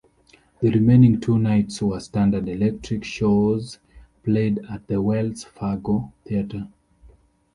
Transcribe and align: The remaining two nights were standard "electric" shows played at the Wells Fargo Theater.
The 0.61 0.71
remaining 0.71 1.19
two 1.21 1.37
nights 1.37 1.79
were 1.79 1.99
standard 1.99 2.49
"electric" 2.49 3.03
shows 3.03 3.77
played 4.23 4.57
at 4.67 4.87
the 4.87 4.99
Wells 4.99 5.43
Fargo 5.43 6.11
Theater. 6.25 6.67